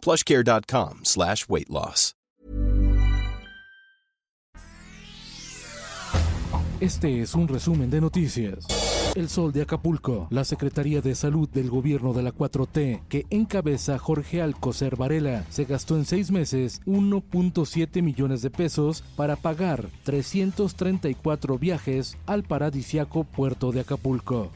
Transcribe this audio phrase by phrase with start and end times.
[0.00, 2.14] plushcare.com slash weight loss.
[6.80, 8.66] Este es un resumen de noticias.
[9.14, 13.98] El Sol de Acapulco, la Secretaría de Salud del Gobierno de la 4T, que encabeza
[13.98, 21.58] Jorge Alcocer Varela, se gastó en seis meses 1.7 millones de pesos para pagar 334
[21.58, 24.50] viajes al paradisiaco puerto de Acapulco.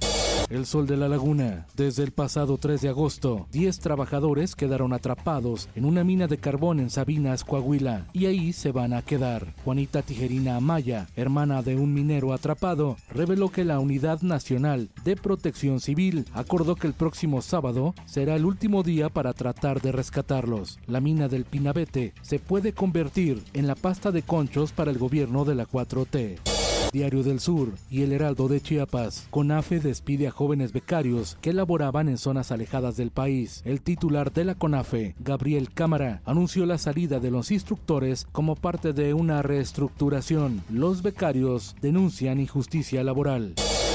[0.50, 1.66] El Sol de la Laguna.
[1.76, 6.80] Desde el pasado 3 de agosto, 10 trabajadores quedaron atrapados en una mina de carbón
[6.80, 9.54] en Sabinas, Coahuila, y ahí se van a quedar.
[9.64, 15.80] Juanita Tijerina Amaya, hermana de un minero atrapado, reveló que la Unidad Nacional de Protección
[15.80, 20.78] Civil acordó que el próximo sábado será el último día para tratar de rescatarlos.
[20.86, 25.44] La mina del Pinabete se puede convertir en la pasta de conchos para el gobierno
[25.44, 26.63] de la 4T.
[26.94, 29.26] Diario del Sur y El Heraldo de Chiapas.
[29.30, 33.62] CONAFE despide a jóvenes becarios que laboraban en zonas alejadas del país.
[33.64, 38.92] El titular de la CONAFE, Gabriel Cámara, anunció la salida de los instructores como parte
[38.92, 40.62] de una reestructuración.
[40.70, 43.54] Los becarios denuncian injusticia laboral.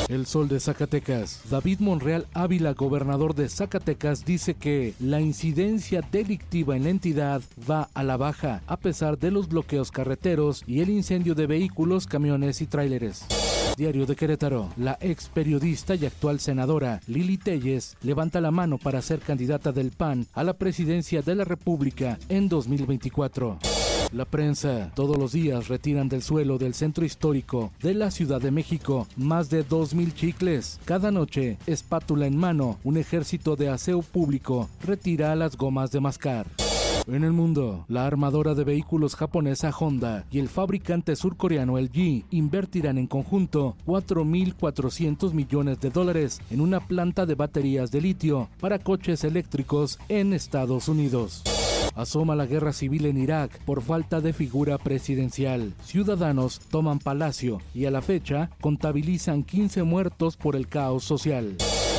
[0.09, 1.43] El Sol de Zacatecas.
[1.51, 7.89] David Monreal Ávila, gobernador de Zacatecas, dice que la incidencia delictiva en la entidad va
[7.93, 12.61] a la baja, a pesar de los bloqueos carreteros y el incendio de vehículos, camiones
[12.61, 13.23] y tráileres.
[13.77, 14.69] Diario de Querétaro.
[14.77, 19.91] La ex periodista y actual senadora Lili Telles levanta la mano para ser candidata del
[19.91, 23.59] PAN a la presidencia de la República en 2024.
[24.11, 24.91] La prensa.
[24.95, 29.51] Todos los días retiran del suelo del centro histórico de la Ciudad de México más
[29.51, 30.79] de 2.000 chicles.
[30.85, 36.47] Cada noche, espátula en mano, un ejército de aseo público retira las gomas de mascar.
[37.07, 42.97] En el mundo, la armadora de vehículos japonesa Honda y el fabricante surcoreano LG invertirán
[42.97, 49.23] en conjunto 4.400 millones de dólares en una planta de baterías de litio para coches
[49.23, 51.43] eléctricos en Estados Unidos.
[51.99, 55.73] Asoma la guerra civil en Irak por falta de figura presidencial.
[55.83, 61.57] Ciudadanos toman palacio y a la fecha contabilizan 15 muertos por el caos social.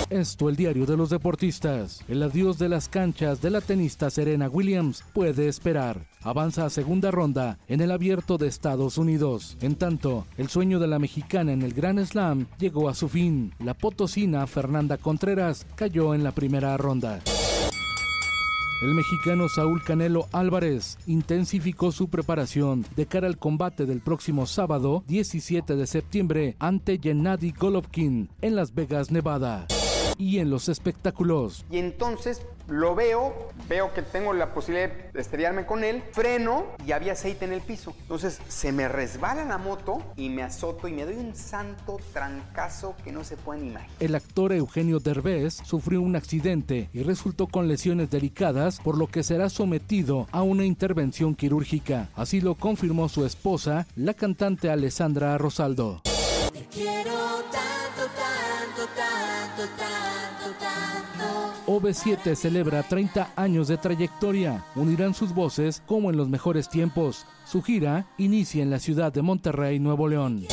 [0.08, 2.02] Esto el diario de los deportistas.
[2.08, 6.06] El adiós de las canchas de la tenista Serena Williams puede esperar.
[6.22, 9.58] Avanza a segunda ronda en el abierto de Estados Unidos.
[9.60, 13.52] En tanto, el sueño de la mexicana en el Grand Slam llegó a su fin.
[13.58, 17.20] La potosina Fernanda Contreras cayó en la primera ronda.
[18.80, 25.04] El mexicano Saúl Canelo Álvarez intensificó su preparación de cara al combate del próximo sábado
[25.06, 29.66] 17 de septiembre ante Gennady Golovkin en Las Vegas, Nevada.
[30.20, 31.64] Y en los espectáculos.
[31.70, 36.92] Y entonces lo veo, veo que tengo la posibilidad de estrellarme con él, freno y
[36.92, 37.94] había aceite en el piso.
[38.02, 42.94] Entonces se me resbala la moto y me azoto y me doy un santo trancazo
[43.02, 43.96] que no se pueden imaginar.
[43.98, 49.22] El actor Eugenio Derbez sufrió un accidente y resultó con lesiones delicadas, por lo que
[49.22, 52.10] será sometido a una intervención quirúrgica.
[52.14, 56.02] Así lo confirmó su esposa, la cantante Alessandra Rosaldo.
[58.80, 61.70] Te quiero tanto, tanto, tanto, tanto, tanto.
[61.70, 64.64] OV7 celebra 30 años de trayectoria.
[64.74, 67.26] Unirán sus voces como en los mejores tiempos.
[67.44, 70.46] Su gira inicia en la ciudad de Monterrey, Nuevo León.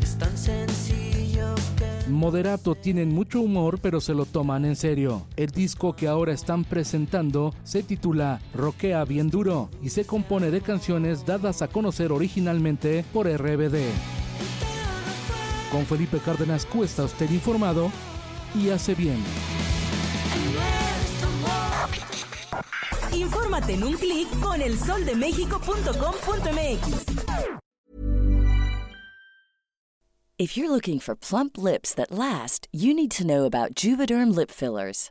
[0.00, 5.26] Es tan sencillo que Moderato tienen mucho humor pero se lo toman en serio.
[5.36, 10.62] El disco que ahora están presentando se titula Roquea bien duro y se compone de
[10.62, 14.17] canciones dadas a conocer originalmente por RBD.
[15.70, 17.92] Con Felipe Cárdenas Cuesta usted informado
[18.54, 19.22] y hace bien.
[23.12, 27.04] Infórmate en un clic con elsoldemexico.com.mx.
[30.38, 34.52] If you're looking for plump lips that last, you need to know about Juvederm lip
[34.52, 35.10] fillers.